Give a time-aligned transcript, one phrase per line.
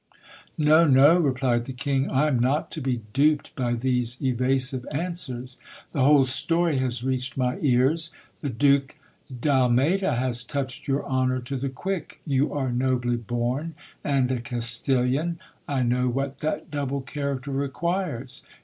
[0.57, 5.57] No, no, replied the King, I am not to be duped by these evasive answers.
[5.91, 8.09] The whole story has reached my ears.
[8.39, 8.95] The Duke
[9.31, 12.19] d'Almeyda has touched your honour to the quick.
[12.25, 15.37] You are nobly bom, and a Castilian:
[15.67, 18.41] I know what that double character requires.